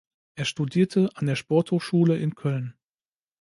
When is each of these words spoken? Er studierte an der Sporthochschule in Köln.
Er 0.35 0.45
studierte 0.45 1.11
an 1.13 1.27
der 1.27 1.35
Sporthochschule 1.35 2.17
in 2.17 2.33
Köln. 2.33 2.73